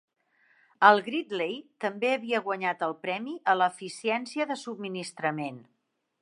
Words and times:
El 0.87 1.01
Gridley 1.09 1.59
també 1.85 2.09
havia 2.13 2.39
guanyat 2.47 2.81
el 2.87 2.95
premi 3.03 3.35
a 3.53 3.55
la 3.61 3.69
Eficiència 3.75 4.49
de 4.53 4.59
Subministrament. 4.63 5.63